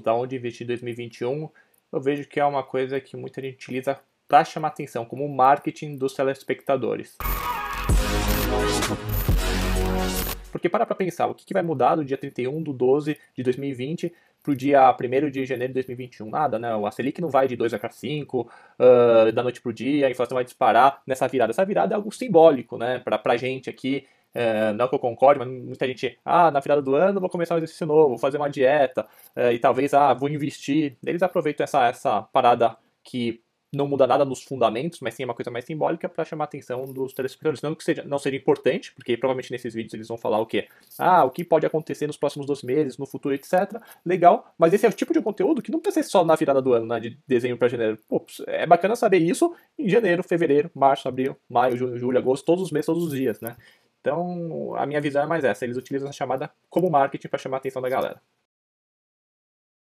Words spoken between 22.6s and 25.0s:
né? Para a gente aqui, é, não que eu